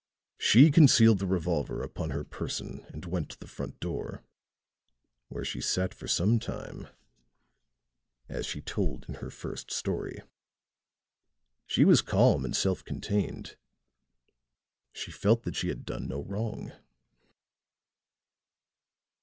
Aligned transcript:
She 0.39 0.71
concealed 0.71 1.19
the 1.19 1.27
revolver 1.27 1.83
upon 1.83 2.09
her 2.09 2.23
person 2.23 2.83
and 2.87 3.05
went 3.05 3.29
to 3.29 3.37
the 3.39 3.45
front 3.45 3.79
door, 3.79 4.23
where 5.29 5.45
she 5.45 5.61
sat 5.61 5.93
for 5.93 6.07
some 6.07 6.39
time, 6.39 6.87
as 8.27 8.47
she 8.47 8.61
told 8.61 9.05
in 9.07 9.13
her 9.21 9.29
first 9.29 9.69
story. 9.69 10.23
She 11.67 11.85
was 11.85 12.01
calm 12.01 12.43
and 12.45 12.55
self 12.55 12.83
contained 12.83 13.57
she 14.91 15.11
felt 15.11 15.43
that 15.43 15.55
she 15.55 15.67
had 15.67 15.85
done 15.85 16.07
no 16.07 16.23
wrong." 16.23 16.71